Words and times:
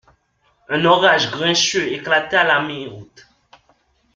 Un 0.67 0.83
orage 0.85 1.29
grincheux 1.29 1.91
éclata 1.91 2.41
à 2.41 2.43
la 2.43 2.61
mi-août. 2.61 3.27